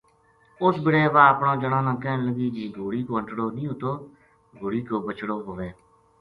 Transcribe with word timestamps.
اُس 0.63 0.75
بِڑے 0.83 1.03
واہ 1.13 1.29
اپنا 1.31 1.51
جنا 1.61 1.79
نا 1.85 1.93
کہن 2.01 2.19
لگی 2.27 2.47
جی 2.55 2.65
گھوڑی 2.77 3.01
کو 3.07 3.13
انٹڑو 3.17 3.45
نہیہ 3.55 3.69
ہوتو 3.69 3.91
گھوڑی 4.57 4.81
کو 4.87 4.95
بَچڑو 5.05 5.37
ہوے 5.47 5.69